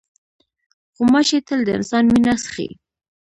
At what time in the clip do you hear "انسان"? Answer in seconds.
1.77-2.03